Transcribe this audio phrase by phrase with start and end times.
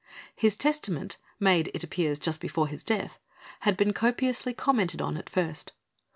[0.35, 3.19] His testament, made, it appears, just before his death,
[3.59, 5.73] had been copiously commented on at first.